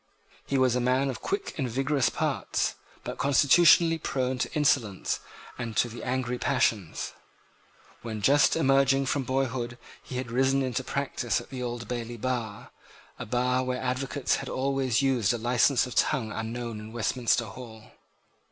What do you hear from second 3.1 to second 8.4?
constitutionally prone to insolence and to the angry passions. When